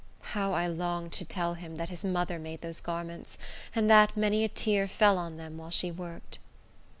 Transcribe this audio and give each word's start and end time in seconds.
How 0.33 0.53
I 0.53 0.65
longed 0.65 1.11
to 1.13 1.25
tell 1.25 1.53
him 1.53 1.75
that 1.75 1.89
his 1.89 2.03
mother 2.03 2.39
made 2.39 2.61
those 2.61 2.81
garments, 2.81 3.37
and 3.75 3.87
that 3.91 4.17
many 4.17 4.43
a 4.43 4.49
tear 4.49 4.87
fell 4.87 5.19
on 5.19 5.37
them 5.37 5.57
while 5.57 5.69
she 5.69 5.91
worked! 5.91 6.39